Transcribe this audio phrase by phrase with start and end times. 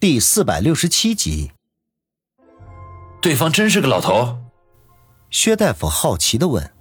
[0.00, 1.50] 第四百六十七集，
[3.20, 4.38] 对方真是个老头？
[5.28, 6.72] 薛大夫好奇的问。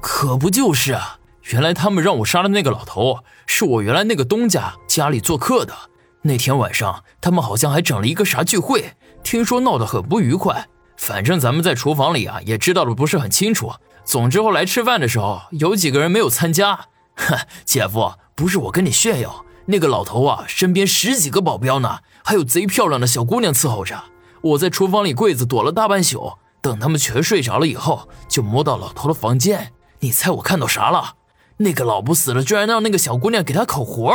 [0.00, 1.18] 可不就是啊！
[1.50, 5.74] 原来他们让我杀的那个老头，是我原来那个东家家里做客的。
[6.22, 10.68] 那天晚上，他们好像还整了一个啥聚会，听说闹得很不愉快。
[10.96, 13.74] 反正咱们在厨房里啊，也知道的不是很清楚。
[14.06, 16.86] 总之后来吃饭的时候，有几个人没有参加。
[17.14, 17.36] 哼，
[17.66, 19.44] 姐夫，不是我跟你炫耀。
[19.70, 24.02] 那个老头啊，身边十几个保镖呢，还有贼漂亮的小姑娘伺候着。
[24.40, 26.32] 我在厨房里柜子躲了大半宿，
[26.62, 29.74] 等他们全睡着了以后，就摸到老头的房间。
[30.00, 31.16] 你猜我看到啥了？
[31.58, 34.10] 那个老不死的居然让那个小姑娘给他口活！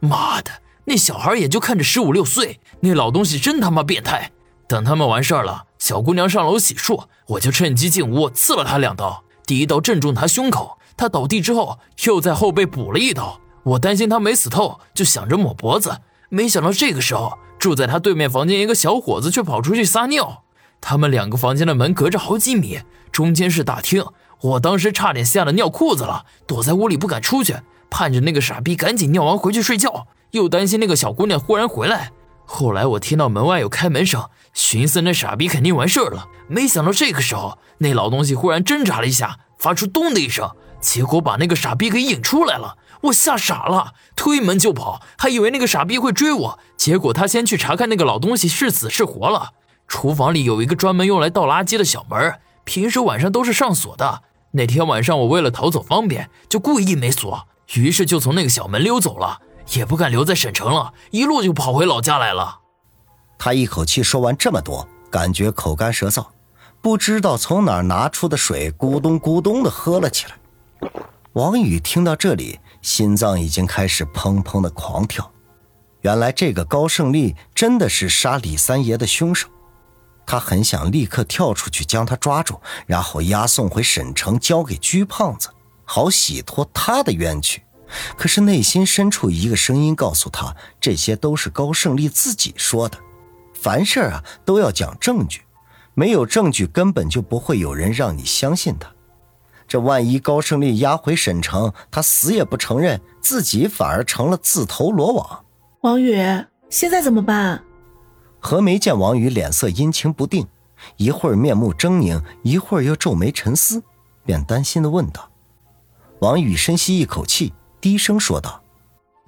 [0.00, 0.50] 妈的，
[0.86, 4.32] 那小孩也就看着十五六岁，那老东西真他妈变态！
[4.66, 13.40] 等他们完事儿了，小姑娘上楼洗漱，我就趁机进屋刺了她两刀，第一刀正中她胸口，她倒地之后又在后背补了一刀。
[13.66, 15.98] 我担心他没死透，就想着抹脖子，
[16.28, 20.44] 没想到这个时候，住在他对面房间一个小伙子却跑出去撒尿。
[20.80, 24.04] 他们两个房间的门隔着好几米，中间是大厅。
[24.40, 27.56] 我当时差点吓得尿裤子了，躲在屋里不敢出去，
[27.90, 32.12] 盼着那个傻逼赶紧尿完回去睡觉，又担心那个小姑娘忽然回来。
[32.44, 36.28] 后来我听到门外有开门声，寻思那傻逼肯定完事儿了。
[36.46, 42.76] 没想到这个时候，那老东西忽然挣扎了一下，发出咚的一声，结果把那个傻逼给引出来了。
[43.02, 46.58] 我吓傻了，推门就跑，还以为那个傻逼会追我。
[46.76, 49.50] 结果他先去查看那个老东西是死是活了。
[49.88, 54.22] 厨房里有一个专门用来倒垃圾的小门，平时晚上都是上锁的。
[54.52, 59.40] 那天晚上我为了逃走方便，就故意没锁，于是就从那个小门溜走了，
[59.74, 62.60] 也不敢留在省城了，一路就跑回老家来了。
[63.38, 66.26] 他一口气说完这么多，感觉口干舌燥，
[66.80, 70.90] 不知道从哪儿拿出的水，咕咚咕咚的喝了起来。
[71.36, 72.58] 王宇听到这里。
[72.80, 75.30] 心脏已经开始砰砰的狂跳，
[76.02, 79.48] 原来这个高胜利真的是杀李三爷的凶手，
[80.24, 85.48] 他很想立刻跳出去将他抓住，然后押送回省城交给鞠胖子，
[85.84, 87.62] 好洗脱他的冤屈。
[88.16, 92.96] 可是内心深处一个声音告诉他，这些都是高胜利自己说的，
[93.52, 95.42] 凡事啊都要讲证据，
[95.92, 98.88] 没有证据根本就不会有人让你相信他。
[99.68, 105.44] 这万一高胜利押回沈城，他死也不承认，自己反而成了自投罗网。
[105.80, 106.16] 王宇，
[106.70, 107.62] 现在怎么办？
[108.38, 110.46] 何梅见王宇脸色阴晴不定，
[110.96, 113.82] 一会儿面目狰狞，一会儿又皱眉沉思，
[114.24, 115.28] 便担心的问道
[116.20, 118.62] ：“王宇，深吸一口气，低声说道：‘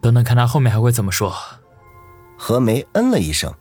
[0.01, 1.35] 等等，看他后面还会怎么说。’
[2.39, 3.53] 何梅嗯了一声，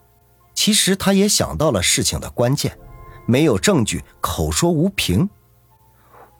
[0.54, 2.78] 其实他也想到了事情的关键，
[3.26, 5.28] 没有证据，口说无凭。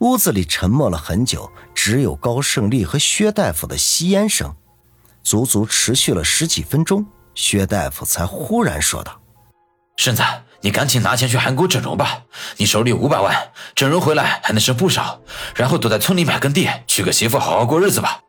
[0.00, 4.54] 屋子里沉默了很久，只有高胜利和薛大夫的吸烟声，
[5.22, 7.04] 足足持续了十几分钟。
[7.34, 9.20] 薛大夫才忽然说道
[9.96, 10.22] ：“顺子，
[10.60, 12.22] 你赶紧拿钱去韩国整容吧，
[12.56, 15.20] 你手里有五百万，整容回来还能剩不少。
[15.54, 18.20] 然后躲在村里买根地，娶个媳妇，好好过日子吧。”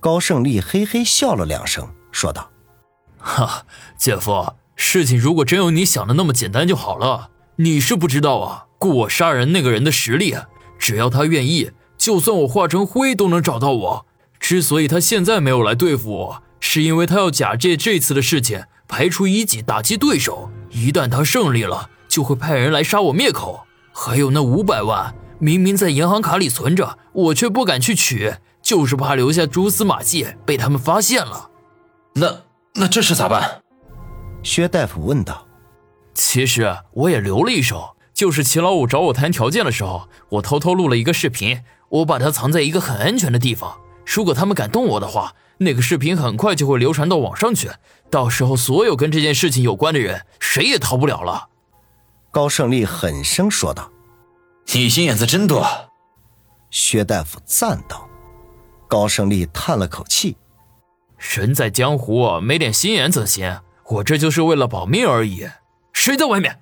[0.00, 2.50] 高胜利嘿嘿笑了两声，说道
[3.18, 3.64] ：“哈，
[3.96, 7.30] 姐夫，事情如果真有你想的那么简单就好了。
[7.56, 10.36] 你是不知道啊，雇我杀人那个人的实力。”
[10.80, 14.06] 只要他愿意，就算我化成灰都能找到我。
[14.40, 20.50] 之所以他现在没有来对付我，是因为他要假借这次的事情排除异己，打击对手。
[20.70, 23.60] 一旦他胜利了，就会派人来杀我灭口。
[23.92, 31.50] 还有那五百万，明明在银行卡里存着，我却不敢去取，就是怕留下蛛丝马迹被他们发现了。
[32.14, 32.42] 那
[32.74, 33.60] 那这事咋办？
[34.42, 35.46] 薛大夫问道。
[36.14, 37.94] 其实我也留了一手。
[38.20, 43.80] 就是齐老五找我谈条件的时候，我偷偷录了一个视频，我把它藏在一个很安全的地方。
[44.04, 47.70] 如果他们敢动我的话，那个视频很快就会流传到网上去，
[48.10, 51.48] 到时候所有跟这件事情有关的人，谁也逃不了了。
[52.30, 53.90] 高胜利狠声说道
[54.74, 55.66] ：“你心眼子真多。”
[56.70, 58.06] 薛大夫赞道。
[58.86, 60.36] 高胜利叹了口气
[61.16, 63.62] ：“人在江湖，没点心眼怎行？
[63.86, 65.48] 我这就是为了保命而已。
[65.94, 66.60] 谁在外面？”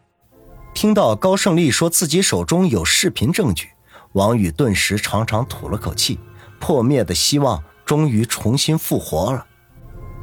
[0.78, 3.70] 听到高胜利说自己手中有视频证据，
[4.12, 6.20] 王宇顿时长长吐了口气，
[6.60, 9.44] 破灭的希望终于重新复活了。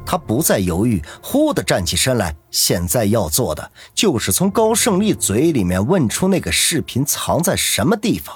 [0.06, 2.34] 他不再犹豫，忽地站起身来。
[2.50, 8.34] 现在要做的就是从高胜利嘴里面问出那个视频藏在什么地方。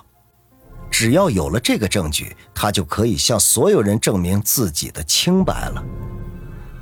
[0.91, 5.83] 只要有了这个证据，他就可以向所有人证明自己的清白了。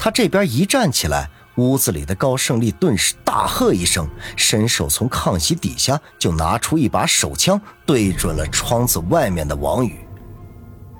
[0.00, 1.30] 他这边一站起来。
[1.58, 9.98] 屋子里的高胜利顿时大喝一声，伸手从炕席底下就拿出一把手枪，对准了窗子外面的王宇。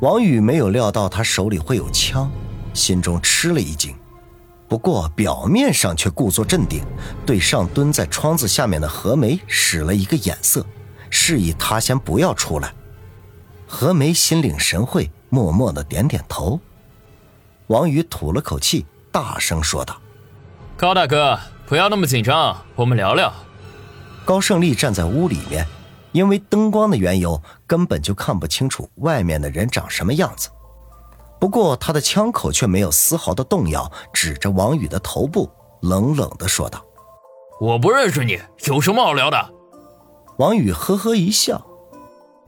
[0.00, 2.28] 王宇没有料到他手里会有枪，
[2.75, 3.94] 心中吃了一惊。
[4.69, 6.82] 不过表面上却故作镇定，
[7.25, 10.66] 对上蹲在窗子下面的何梅使了一个眼色，
[11.08, 12.75] 示意他先不要出来。
[13.69, 16.60] 何梅心领神会，默默的点点头。
[17.69, 20.00] 王宇吐了口气，大声说道
[20.78, 21.36] ：“高大哥，
[21.66, 23.32] 不要那么紧张，我们聊聊。”
[24.25, 25.66] 高胜利站在屋里面，
[26.12, 30.48] 因为灯光的缘由，根本就看不清楚外面的人长什么样子。
[31.40, 35.50] 不过他的枪口却没有丝毫的动摇，指着王宇的头部，
[35.82, 36.81] 冷冷的说道
[37.60, 38.38] ：“我不认识你，
[38.69, 39.50] 有什么好聊的？”
[40.38, 41.60] 王宇呵呵一笑：“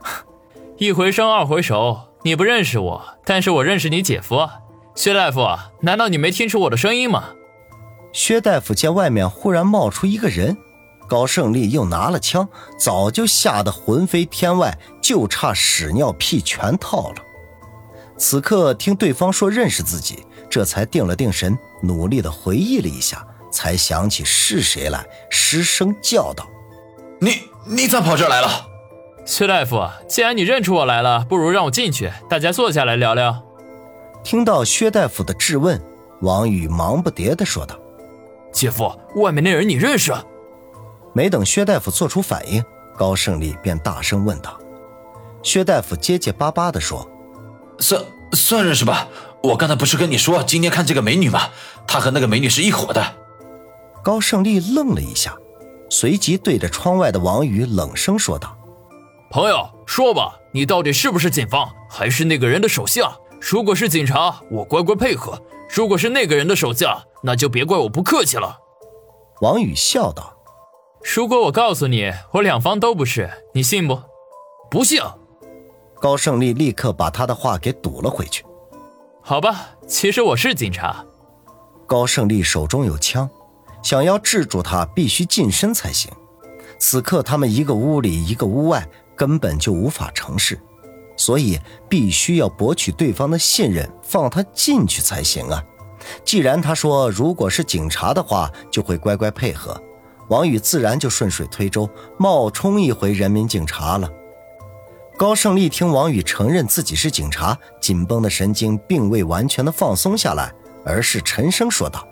[0.79, 4.47] 一回生二回熟，你不认识我，但是我认识你姐夫，
[4.95, 5.45] 薛大夫。
[5.81, 7.31] 难道你没听出我的声音吗？”
[8.13, 10.57] 薛大夫见外面忽然冒出一个人，
[11.07, 12.47] 高胜利又拿了枪，
[12.77, 17.15] 早就吓得魂飞天外，就差屎尿屁全套了。
[18.17, 26.47] 此刻听对方说认识自己，这才定了定神，努力的回忆了一下，才想起是谁来，失声叫道
[27.19, 28.67] ：“你你咋跑这儿来了？”
[29.25, 33.41] 薛大夫，既然你认出我来了，不如让我进去，大家坐下来聊聊。
[34.23, 35.81] 听到薛大夫的质问，
[36.21, 37.75] 王宇忙不迭的说道
[38.51, 40.13] ：“姐夫，外面那人你认识？”
[41.13, 42.63] 没等薛大夫做出反应，
[42.97, 44.57] 高胜利便大声问道
[45.43, 47.07] ：“薛大夫结结巴巴地说。”
[47.79, 48.01] 算
[48.33, 49.07] 算认识吧，
[49.41, 51.49] 我刚才不是跟你说今天看这个美女吗？
[51.87, 53.03] 她和那个美女是一伙的。
[54.03, 55.35] 高胜利愣了一下，
[55.89, 58.55] 随即对着窗外的王宇冷声说道
[59.31, 63.11] ：“朋友，说吧，你到底是不是警方，还是那个人的手下？
[63.41, 65.33] 如果是警察，我乖乖配合；
[65.73, 68.59] 如果是那个人的手下，那就别怪我不客气了。”
[69.41, 70.35] 王宇笑道
[71.15, 73.99] ：“如果我告诉你，我两方都不是，你信不？
[74.69, 75.01] 不信。”
[75.99, 78.43] 高胜利立刻把他的话给堵了回去。
[79.21, 81.05] 好吧，其实我是警察。
[81.85, 83.29] 高胜利手中有枪，
[83.83, 86.11] 想要制住他，必须近身才行。
[86.79, 90.59] 此刻他们一个屋里，一个屋外，根本就无法成事，
[91.21, 95.63] 所以必须要博取对方的信任，放他进去才行啊。
[96.25, 99.79] 既然他说如果是警察的话，就会乖乖配合，
[100.29, 101.87] 王宇自然就顺水推舟，
[102.17, 104.09] 冒充一回人民警察了。
[105.15, 110.51] 高胜利听王宇承认自己是警察，紧绷的神经并未完全的放松下来，
[110.83, 112.03] 而是沉声说道：“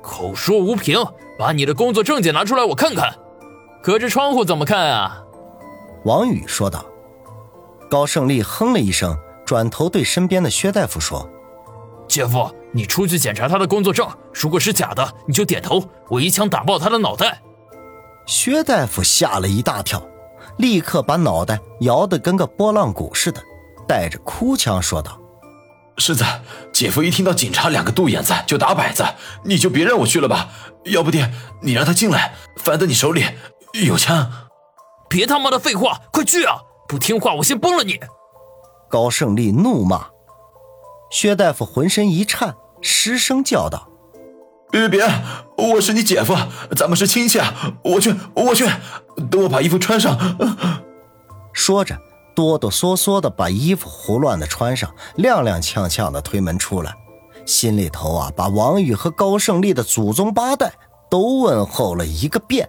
[0.00, 1.04] 口说无凭，
[1.36, 3.12] 把你的工作证件拿出来，我看看。
[3.82, 5.24] 隔着窗户怎么看啊？”
[6.06, 6.86] 王宇说道。
[7.88, 11.28] 高胜利哼了一声，转头对身边的薛大夫说
[12.08, 17.40] ：“姐夫，你出去检查他的工作证，如果是假的，你就点头，我一枪打爆他的脑袋。”
[18.26, 20.02] 薛大夫吓了一大跳。
[20.58, 23.42] 立刻把脑袋摇得跟个拨浪鼓似的，
[23.86, 25.18] 带着哭腔说道
[25.98, 26.24] ：“世子，
[26.72, 29.04] 姐夫一听到警察两个杜眼子就打摆子，
[29.44, 30.48] 你就别让我去了吧。
[30.84, 31.30] 要不爹，
[31.60, 33.24] 你让他进来，反正你手里
[33.84, 34.48] 有枪。
[35.10, 36.56] 别他妈的废话，快去啊！
[36.88, 37.98] 不听话，我先崩了你！”
[38.88, 40.06] 高胜利怒骂。
[41.10, 43.88] 薛大夫浑身一颤，失声叫道。
[44.70, 45.08] 别别别，
[45.56, 46.34] 我是你姐夫，
[46.76, 47.72] 咱们是亲戚啊！
[47.84, 48.68] 我去，我去，
[49.30, 50.18] 等我把衣服穿上。
[51.52, 51.96] 说着，
[52.34, 56.92] 哆哆嗦嗦的把衣服胡乱的穿上，踉踉跄跄的推门出来，
[57.46, 60.72] 心里头啊，把王宇和高胜利的祖宗八代
[61.08, 62.68] 都问候了一个遍。